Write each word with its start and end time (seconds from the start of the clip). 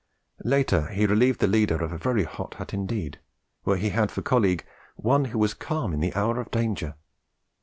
Later, 0.43 0.87
he 0.87 1.05
relieved 1.05 1.39
the 1.41 1.45
leader 1.45 1.75
of 1.83 1.91
a 1.91 1.97
very 1.99 2.23
hot 2.23 2.55
hut 2.55 2.73
indeed, 2.73 3.19
where 3.65 3.77
he 3.77 3.89
had 3.91 4.09
for 4.09 4.23
colleague 4.23 4.65
'one 4.95 5.25
who 5.25 5.37
was 5.37 5.53
calm 5.53 5.93
in 5.93 5.99
the 5.99 6.15
hour 6.15 6.39
of 6.41 6.49
danger.' 6.49 6.95